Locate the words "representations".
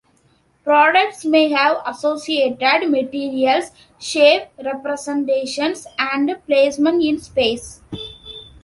4.57-5.85